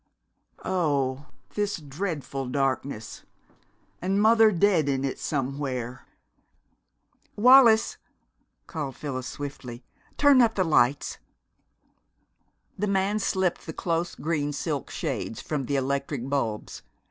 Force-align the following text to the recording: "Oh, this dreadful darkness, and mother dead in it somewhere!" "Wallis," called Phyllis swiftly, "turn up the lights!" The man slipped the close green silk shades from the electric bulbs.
"Oh, 0.65 1.27
this 1.53 1.77
dreadful 1.77 2.47
darkness, 2.47 3.21
and 4.01 4.19
mother 4.19 4.51
dead 4.51 4.89
in 4.89 5.05
it 5.05 5.19
somewhere!" 5.19 6.07
"Wallis," 7.35 7.97
called 8.65 8.95
Phyllis 8.95 9.27
swiftly, 9.27 9.83
"turn 10.17 10.41
up 10.41 10.55
the 10.55 10.63
lights!" 10.63 11.19
The 12.79 12.87
man 12.87 13.19
slipped 13.19 13.67
the 13.67 13.73
close 13.73 14.15
green 14.15 14.53
silk 14.53 14.89
shades 14.89 15.39
from 15.39 15.67
the 15.67 15.75
electric 15.75 16.27
bulbs. 16.27 16.81